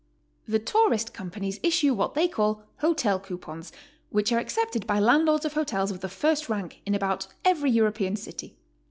[0.47, 3.71] The tourist companies issue what they call hotel coupons,
[4.09, 8.15] which are accepted by landlords of hotels of the first rank in about every European
[8.15, 8.57] city.